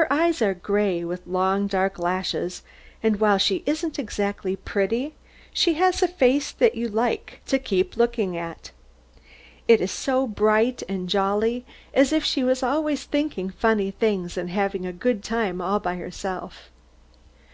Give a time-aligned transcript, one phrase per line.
[0.00, 2.62] Her eyes are gray, with long dark lashes,
[3.02, 5.14] and while she isn't exactly pretty,
[5.52, 8.70] she has a face that you like to keep looking at.
[9.68, 14.48] It is so bright and jolly, as if she was always thinking funny things, and
[14.48, 16.70] having a good time all to herself.